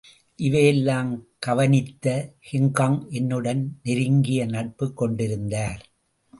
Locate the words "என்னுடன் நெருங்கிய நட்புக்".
3.09-4.97